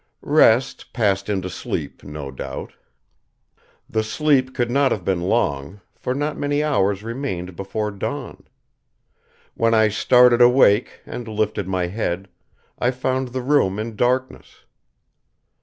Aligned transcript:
Rest 0.23 0.93
passed 0.93 1.29
into 1.29 1.47
sleep, 1.47 2.03
no 2.03 2.31
doubt. 2.31 2.73
The 3.87 4.01
sleep 4.01 4.55
could 4.55 4.71
not 4.71 4.91
have 4.91 5.05
been 5.05 5.21
long, 5.21 5.79
for 5.95 6.15
not 6.15 6.39
many 6.39 6.63
hours 6.63 7.03
remained 7.03 7.55
before 7.55 7.91
dawn. 7.91 8.45
When 9.53 9.75
I 9.75 9.89
started 9.89 10.41
awake 10.41 11.01
and 11.05 11.27
lifted 11.27 11.67
my 11.67 11.85
head, 11.85 12.29
I 12.79 12.89
found 12.89 13.27
the 13.27 13.43
room 13.43 13.77
in 13.77 13.95
darkness. 13.95 14.65